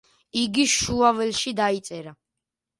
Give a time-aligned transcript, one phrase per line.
[0.43, 2.19] იგი შუაველში დაიწერა.